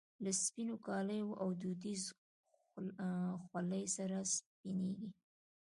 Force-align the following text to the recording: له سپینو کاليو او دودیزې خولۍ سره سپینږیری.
له 0.23 0.31
سپینو 0.43 0.75
کاليو 0.87 1.29
او 1.41 1.47
دودیزې 1.61 2.09
خولۍ 3.45 3.83
سره 3.97 4.17
سپینږیری. 4.35 5.07